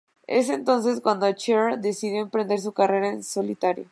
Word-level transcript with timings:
Es 0.25 0.49
entonces 0.49 0.99
cuando 0.99 1.31
Cher 1.33 1.77
decidió 1.77 2.23
emprender 2.23 2.59
su 2.59 2.71
carrera 2.73 3.09
en 3.09 3.21
solitario. 3.23 3.85